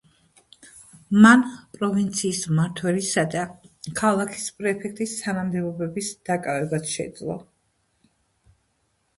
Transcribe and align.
მან 1.25 1.43
პროვინციის 1.75 2.39
მმართველისა 2.53 3.25
და 3.35 3.43
ქალაქის 4.01 4.47
პრეფექტის 4.61 5.15
თანამდებობების 5.21 6.11
დაკავებაც 6.31 6.93
შეძლო. 6.97 7.41